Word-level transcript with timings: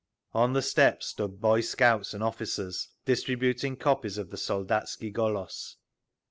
On 0.33 0.53
the 0.53 0.63
steps 0.63 1.09
stood 1.09 1.39
boy 1.41 1.61
scouts 1.61 2.15
and 2.15 2.23
officers, 2.23 2.87
distributing 3.05 3.75
copies 3.75 4.17
of 4.17 4.31
the 4.31 4.37
_Soldatski 4.37 5.13
Golos. 5.13 5.75